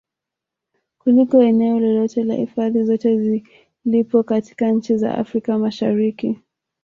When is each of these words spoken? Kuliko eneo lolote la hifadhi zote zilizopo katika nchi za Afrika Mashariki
Kuliko 0.97 1.43
eneo 1.43 1.79
lolote 1.79 2.23
la 2.23 2.35
hifadhi 2.35 2.83
zote 2.83 3.17
zilizopo 3.85 4.23
katika 4.23 4.71
nchi 4.71 4.97
za 4.97 5.17
Afrika 5.17 5.57
Mashariki 5.57 6.37